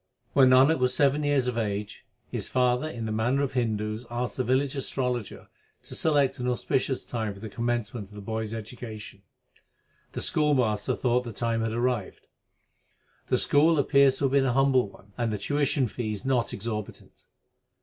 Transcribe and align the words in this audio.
When 0.33 0.49
Nanak 0.49 0.79
was 0.79 0.95
seven 0.95 1.21
years 1.21 1.47
of 1.47 1.59
age, 1.59 2.05
his 2.31 2.47
father 2.47 2.87
in 2.89 3.05
the 3.05 3.11
manner 3.11 3.43
of 3.43 3.53
Hindus 3.53 4.03
asked 4.09 4.35
the 4.35 4.43
village 4.43 4.75
astrologer 4.75 5.47
to 5.83 5.93
select 5.95 6.39
an 6.39 6.47
auspicious 6.47 7.05
time 7.05 7.35
for 7.35 7.39
the 7.39 7.51
commencement 7.51 8.09
of 8.09 8.15
the 8.15 8.21
boy 8.21 8.41
s 8.41 8.51
education. 8.51 9.21
The 10.13 10.21
schoolmaster 10.23 10.95
thought 10.95 11.23
the 11.23 11.31
time 11.31 11.61
had 11.61 11.73
arrived. 11.73 12.25
The 13.27 13.37
school 13.37 13.77
appears 13.77 14.17
to 14.17 14.23
have 14.25 14.31
been 14.31 14.43
a 14.45 14.53
humble 14.53 14.89
one, 14.89 15.13
and 15.19 15.31
the 15.31 15.37
tuition 15.37 15.85
fees 15.87 16.25
not 16.25 16.51
exorbitant. 16.51 17.21